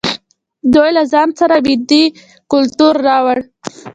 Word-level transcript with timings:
دوی 0.73 0.89
له 0.97 1.03
ځان 1.11 1.29
سره 1.39 1.55
ویدي 1.65 2.03
کلتور 2.51 2.93
راوړ. 3.07 3.37